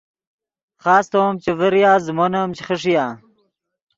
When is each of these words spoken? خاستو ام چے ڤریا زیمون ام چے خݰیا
خاستو 0.81 1.17
ام 1.27 1.35
چے 1.43 1.51
ڤریا 1.59 1.93
زیمون 2.05 2.33
ام 2.41 2.49
چے 2.55 2.63
خݰیا 2.67 3.05